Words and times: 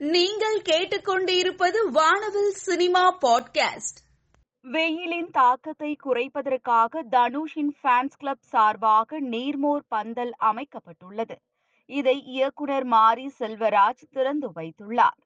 நீங்கள் 0.00 0.62
கேட்டுக்கொண்டிருப்பது 0.62 1.90
வானவில் 1.90 2.50
சினிமா 2.50 3.18
பாட்காஸ்ட். 3.18 3.98
வெயிலின் 4.62 5.30
தாக்கத்தை 5.30 5.96
குறைப்பதற்காக 6.04 7.02
தனுஷின் 7.10 7.70
ஃபேன்ஸ் 7.82 8.16
கிளப் 8.18 8.40
சார்பாக 8.40 9.20
நீர்மோர் 9.20 9.82
பந்தல் 9.88 10.34
அமைக்கப்பட்டுள்ளது. 10.40 11.36
இதை 11.86 12.24
இயக்குனர் 12.24 12.84
மாரி 12.84 13.32
செல்வராஜ் 13.38 14.02
திறந்து 14.10 14.48
வைத்துள்ளார். 14.48 15.20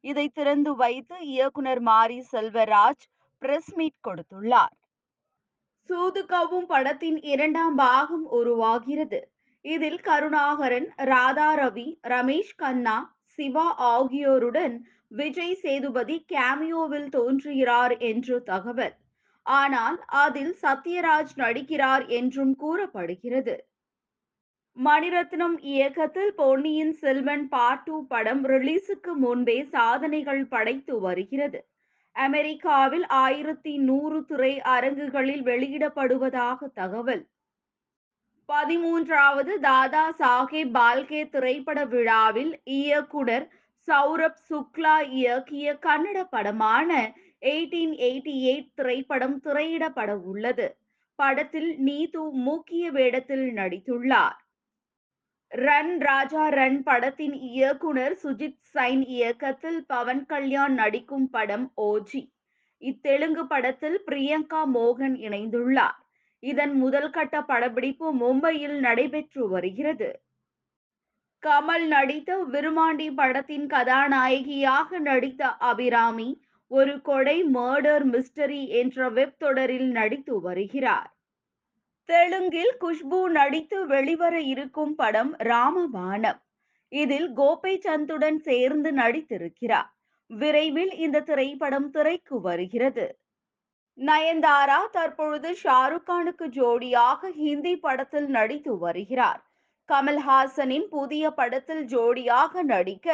இதை 0.00 0.28
திறந்து 0.28 0.76
வைத்து 0.76 1.20
இயக்குனர் 1.20 1.80
மாரி 1.80 2.24
செல்வராஜ் 2.32 3.04
பிரஸ் 3.38 3.74
மீட் 3.74 3.98
கொடுத்துள்ளார். 4.08 4.76
சூதுகவும் 5.88 6.66
படத்தின் 6.66 7.20
இரண்டாம் 7.20 7.74
பாகம் 7.74 8.28
உருவாகிறது. 8.30 9.30
இதில் 9.60 10.00
கருணாகரன் 10.00 10.92
ராதா 10.96 11.56
ரவி 11.56 11.98
ரமேஷ் 12.08 12.54
கண்ணா 12.56 13.18
சிவா 13.40 13.66
ஆகியோருடன் 13.90 14.74
விஜய் 15.16 15.54
சேதுபதி 15.62 16.16
கேமியோவில் 16.32 17.08
தோன்றுகிறார் 17.08 17.94
என்று 18.08 18.36
தகவல். 18.42 18.94
ஆனால் 19.46 19.96
அதில் 20.18 20.54
சத்யராஜ் 20.62 21.32
நடிக்கிறார் 21.36 22.04
என்றும் 22.18 22.52
கூறப்படுகிறது. 22.56 23.54
மணிரத்னம் 24.76 25.56
இயக்கத்தில் 25.70 26.32
பொன்னியின் 26.34 26.92
செல்வன் 26.92 27.46
பார்ட் 27.48 27.84
டூ 27.84 27.96
படம் 28.06 28.42
ரிலீஸுக்கு 28.46 29.12
முன்பே 29.24 29.58
சாதனைகள் 29.72 30.44
படைத்து 30.44 30.94
வருகிறது. 31.00 31.60
அமெரிக்காவில் 32.16 33.06
ஆயிரத்தி 33.24 33.74
நூறு 33.88 34.18
திரை 34.24 34.52
அரங்குகளில் 34.74 35.42
வெளியிடப்படுவதாக 35.42 36.70
தகவல். 36.74 37.24
பதிமூன்றாவது 38.50 39.52
தாதா 39.60 40.04
சாஹேப் 40.18 40.72
பால்கே 40.76 41.28
திரைப்பட 41.28 41.84
விழாவில் 41.84 42.52
இயக்குனர் 42.64 43.46
சௌரப் 43.88 44.40
சுக்லா 44.48 44.94
இயக்கிய 45.18 45.66
கன்னட 45.86 46.18
படமான 46.30 46.90
எயிட்டீன் 47.42 47.94
எயிட்டி 48.08 48.34
எயிட் 48.50 48.72
திரைப்படம் 48.74 49.40
திரையிடப்பட 49.44 50.10
உள்ளது. 50.22 50.66
படத்தில் 51.18 51.78
நீது 51.78 52.22
முக்கிய 52.22 52.90
வேடத்தில் 52.90 53.46
நடித்துள்ளார். 53.54 54.38
ரன் 55.52 55.94
ராஜா 56.00 56.48
ரன் 56.48 56.82
படத்தின் 56.82 57.36
இயக்குனர் 57.50 58.14
சுஜித் 58.22 58.60
சைன் 58.74 59.04
இயக்கத்தில் 59.06 59.80
பவன் 59.86 60.26
கல்யாண் 60.26 60.74
நடிக்கும் 60.74 61.30
படம் 61.30 61.72
ஓஜி. 61.76 62.22
இத்தெலுங்கு 62.82 63.44
படத்தில் 63.44 63.98
பிரியங்கா 64.06 64.60
மோகன் 64.74 65.16
இணைந்துள்ளார். 65.26 65.98
இதன் 66.40 66.74
முதல் 66.74 67.10
கட்ட 67.10 67.42
படப்பிடிப்பு 67.42 68.14
மும்பையில் 68.14 68.78
நடைபெற்று 68.78 69.48
வருகிறது. 69.48 70.22
கமல் 71.46 71.86
நடித்த 71.86 72.44
விருமாண்டி 72.52 73.14
படத்தின் 73.14 73.66
கதாநாயகியாக 73.66 74.98
நடித்த 74.98 75.56
அபிராமி 75.56 76.42
ஒரு 76.66 77.00
கொடை 77.00 77.44
மர்டர் 77.44 78.04
மிஸ்டரி 78.04 78.68
என்ற 78.68 79.08
வெப் 79.08 79.38
தொடரில் 79.38 79.90
நடித்து 79.90 80.40
வருகிறார். 80.40 81.16
தெலுங்கில் 82.04 82.76
குஷ்பு 82.80 83.28
நடித்து 83.28 83.86
வெளிவர 83.86 84.40
இருக்கும் 84.40 84.94
படம் 84.94 85.36
ராமபானம். 85.36 86.40
இதில் 86.88 87.32
கோபை 87.32 87.80
சந்துடன் 87.84 88.36
சேர்ந்து 88.36 88.92
நடித்திருக்கிறார். 88.92 89.90
விரைவில் 90.26 90.92
இந்த 90.92 91.20
திரைப்படம் 91.20 91.90
திரைக்கு 91.90 92.40
வருகிறது. 92.40 93.19
நயன்தாரா 93.98 94.78
தற்பொழுது 94.92 95.48
ஷாருக் 95.62 96.06
கானுக்கு 96.06 96.46
ஜோடியாக 96.48 97.30
ஹிந்தி 97.30 97.76
படத்தில் 97.76 98.28
நடித்து 98.28 98.78
வருகிறார். 98.78 99.40
கமல்ஹாசனின் 99.88 100.86
புதிய 100.88 101.30
படத்தில் 101.30 101.84
ஜோடியாக 101.84 102.62
நடிக்க 102.62 103.08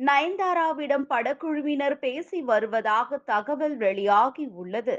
நயன்தாராவிடம் 0.00 1.06
படக்குழுவினர் 1.08 1.96
பேசி 1.98 2.40
வருவதாக 2.42 3.18
தகவல் 3.24 3.76
வெளியாகி 3.76 4.46
உள்ளது. 4.54 4.96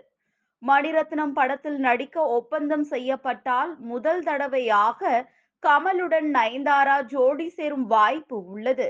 மணிரத்னம் 0.63 1.33
படத்தில் 1.33 1.79
நடிக்க 1.79 2.25
ஒப்பந்தம் 2.29 2.83
செய்யப்பட்டால் 2.83 3.71
முதல் 3.91 4.23
தடவையாக 4.23 5.25
கமலுடன் 5.63 6.29
நயன்தாரா 6.35 6.97
ஜோடி 7.05 7.47
சேரும் 7.49 7.85
வாய்ப்பு 7.85 8.37
உள்ளது. 8.45 8.89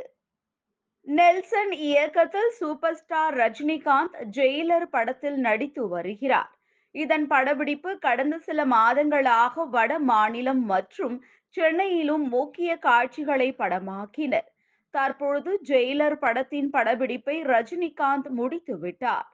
நெல்சன் 1.07 1.71
இயக்கத்தில் 1.81 2.49
சூப்பர் 2.49 2.97
ஸ்டார் 2.97 3.35
ரஜினிகாந்த் 3.37 4.17
ஜெயிலர் 4.35 4.85
படத்தில் 4.89 5.37
நடித்து 5.37 5.83
வருகிறார். 5.87 6.51
இதன் 6.95 7.25
படப்பிடிப்பு 7.27 7.91
கடந்த 7.97 8.35
சில 8.37 8.65
மாதங்களாக 8.65 9.65
வட 9.69 9.99
மாநிலம் 9.99 10.61
மற்றும் 10.65 11.15
சென்னையிலும் 11.55 12.25
முக்கிய 12.29 12.71
காட்சிகளை 12.77 13.49
படமாக்கினர். 13.51 14.47
தற்பொழுது 14.93 15.51
ஜெயிலர் 15.67 16.17
படத்தின் 16.19 16.69
படப்பிடிப்பை 16.69 17.37
ரஜினிகாந்த் 17.45 18.29
முடித்துவிட்டார் 18.39 19.27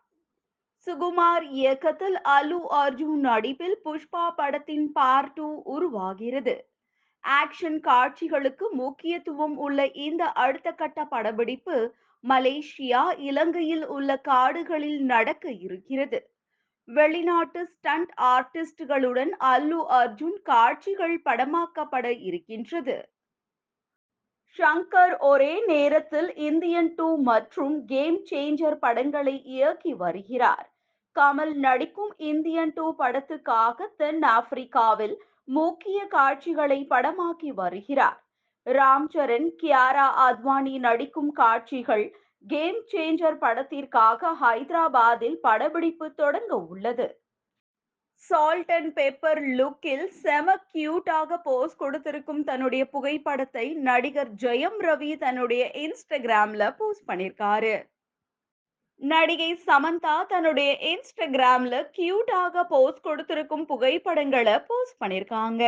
சுகுமார் 0.87 1.45
இயக்கத்தில் 1.51 2.17
அல்லு 2.35 2.59
அர்ஜுன் 2.81 3.21
நடிப்பில் 3.21 3.77
புஷ்பா 3.85 4.25
படத்தின் 4.35 4.87
பார்ட் 4.91 5.33
டூ 5.33 5.47
உருவாகிறது. 5.75 6.55
ஆக்ஷன் 7.25 7.79
காட்சிகளுக்கு 7.79 8.65
முக்கியத்துவம் 8.73 9.55
உள்ள 9.57 9.85
இந்த 9.91 10.23
அடுத்த 10.43 10.71
கட்ட 10.71 11.05
படப்பிடிப்பு 11.05 11.77
மலேசியா 12.23 13.03
இலங்கையில் 13.19 13.85
உள்ள 13.87 14.17
காடுகளில் 14.17 15.01
நடக்க 15.03 15.51
இருக்கிறது. 15.51 16.19
வெளிநாட்டு 16.87 17.61
ஸ்டண்ட் 17.65 18.11
ஆர்டிஸ்டுகளுடன் 18.33 19.31
அல்லு 19.53 19.79
அர்ஜுன் 19.99 20.39
காட்சிகள் 20.43 21.17
படமாக்கப்பட 21.25 22.07
இருக்கின்றது. 22.19 22.97
ஷங்கர் 24.59 25.17
ஒரே 25.19 25.53
நேரத்தில் 25.65 26.29
இந்தியன் 26.35 26.91
டூ 26.95 27.07
மற்றும் 27.23 27.85
கேம் 27.85 28.19
சேஞ்சர் 28.31 28.77
படங்களை 28.79 29.35
இயக்கி 29.43 29.93
வருகிறார். 29.93 30.67
கமல் 31.15 31.53
நடிக்கும் 31.53 32.13
இந்தியன் 32.17 32.73
டூ 32.73 32.85
படத்துக்காக 32.97 33.87
தென் 33.97 34.23
ஆப்பிரிக்காவில் 34.37 35.15
முக்கிய 35.47 35.99
காட்சிகளை 36.07 36.79
படமாக்கி 36.89 37.51
வருகிறார். 37.53 38.19
ராம் 38.67 39.09
சரண் 39.13 39.49
கியாரா 39.63 40.07
அத்வானி 40.27 40.75
நடிக்கும் 40.79 41.31
காட்சிகள் 41.31 42.05
கேம் 42.45 42.79
சேஞ்சர் 42.91 43.37
படத்திற்காக 43.37 44.31
ஹைதராபாத்தில் 44.41 45.37
படப்பிடிப்பு 45.41 46.07
தொடங்க 46.13 46.55
உள்ளது. 46.55 47.07
சால்ட் 48.29 48.71
அண்ட் 48.71 48.91
பெப்பர் 48.95 49.41
லுக்கில் 49.57 50.05
செம 50.21 50.55
கியூட்டாக 50.73 51.37
போஸ் 51.37 51.75
கொடுத்திருக்கும் 51.75 52.43
தன்னுடைய 52.43 52.83
புகைப்படத்தை 52.85 53.65
நடிகர் 53.89 54.31
ஜெயம் 54.43 54.79
ரவி 54.79 55.11
தன்னுடைய 55.17 55.63
இன்ஸ்டாகிராம்ல 55.75 56.75
போஸ்ட் 56.77 57.07
பண்ணியிருக்காரு 57.07 57.75
நடிகை 59.01 59.49
சமந்தா 59.67 60.13
தன்னுடைய 60.27 60.71
இன்ஸ்டாகிராம்ல 60.91 61.75
கியூட்டாக 61.97 62.63
போஸ்ட் 62.67 63.01
கொடுத்திருக்கும் 63.01 63.65
புகைப்படங்களை 63.65 64.55
போஸ்ட் 64.67 65.01
பண்ணிருக்காங்க. 65.03 65.63